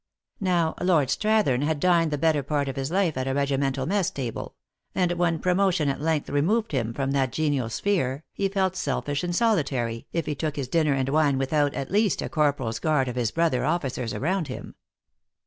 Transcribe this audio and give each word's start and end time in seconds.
Now, 0.39 0.73
Lord 0.81 1.09
Strathern 1.09 1.61
had 1.61 1.79
dined 1.79 2.09
the 2.09 2.17
better 2.17 2.41
part 2.41 2.67
of 2.67 2.75
his 2.75 2.89
life 2.89 3.15
at 3.17 3.27
a 3.27 3.35
regimental 3.35 3.85
mess 3.85 4.09
table; 4.09 4.55
and 4.95 5.11
when 5.11 5.37
promotion 5.37 5.89
at 5.89 6.01
length 6.01 6.27
removed 6.27 6.71
him 6.71 6.91
from 6.91 7.11
that 7.11 7.31
genial 7.31 7.69
sphere, 7.69 8.23
he 8.33 8.47
felt 8.49 8.73
seltish 8.75 9.23
and 9.23 9.35
solitary, 9.35 10.07
if 10.11 10.25
he 10.25 10.33
took 10.33 10.55
his 10.55 10.67
dinner 10.69 10.93
and 10.95 11.09
wine 11.09 11.37
without, 11.37 11.75
at 11.75 11.91
least, 11.91 12.23
a 12.23 12.29
corporal 12.29 12.69
s 12.69 12.79
guard 12.79 13.07
of 13.09 13.15
his 13.15 13.29
brother 13.29 13.63
officers 13.63 14.11
around 14.11 14.47
him. 14.47 14.73